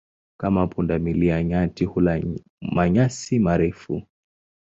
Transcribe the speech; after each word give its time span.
Kama 0.37 0.67
punda 0.67 0.99
milia, 0.99 1.43
nyati 1.43 1.85
hula 1.85 2.21
manyasi 2.61 3.39
marefu. 3.39 4.03